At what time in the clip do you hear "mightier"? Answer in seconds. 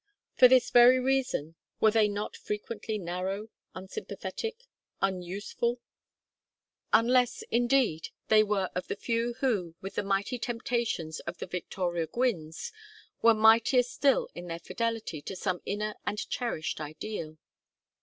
13.35-13.83